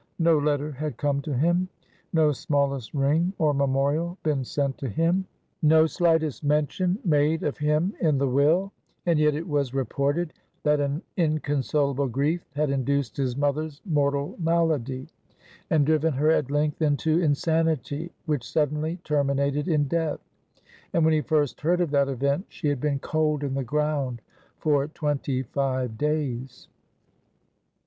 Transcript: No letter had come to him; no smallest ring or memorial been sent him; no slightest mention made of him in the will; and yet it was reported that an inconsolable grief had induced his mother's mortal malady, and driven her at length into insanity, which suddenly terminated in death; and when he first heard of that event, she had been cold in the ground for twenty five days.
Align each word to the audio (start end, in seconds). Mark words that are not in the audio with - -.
No 0.17 0.39
letter 0.39 0.71
had 0.71 0.97
come 0.97 1.21
to 1.21 1.37
him; 1.37 1.69
no 2.11 2.31
smallest 2.31 2.91
ring 2.95 3.33
or 3.37 3.53
memorial 3.53 4.17
been 4.23 4.43
sent 4.43 4.81
him; 4.81 5.25
no 5.61 5.85
slightest 5.85 6.43
mention 6.43 6.97
made 7.05 7.43
of 7.43 7.59
him 7.59 7.93
in 7.99 8.17
the 8.17 8.27
will; 8.27 8.71
and 9.05 9.19
yet 9.19 9.35
it 9.35 9.47
was 9.47 9.75
reported 9.75 10.33
that 10.63 10.79
an 10.79 11.03
inconsolable 11.17 12.07
grief 12.07 12.43
had 12.55 12.71
induced 12.71 13.15
his 13.15 13.37
mother's 13.37 13.79
mortal 13.85 14.35
malady, 14.39 15.07
and 15.69 15.85
driven 15.85 16.13
her 16.13 16.31
at 16.31 16.49
length 16.49 16.81
into 16.81 17.21
insanity, 17.21 18.11
which 18.25 18.49
suddenly 18.51 18.97
terminated 19.03 19.67
in 19.67 19.83
death; 19.87 20.19
and 20.93 21.05
when 21.05 21.13
he 21.13 21.21
first 21.21 21.61
heard 21.61 21.79
of 21.79 21.91
that 21.91 22.09
event, 22.09 22.43
she 22.49 22.69
had 22.69 22.81
been 22.81 22.97
cold 22.97 23.43
in 23.43 23.53
the 23.53 23.63
ground 23.63 24.19
for 24.57 24.87
twenty 24.87 25.43
five 25.43 25.95
days. 25.95 26.67